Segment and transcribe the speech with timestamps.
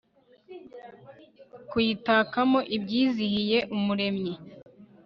[1.69, 4.33] kuyitakamo ibyizihiye umuremyi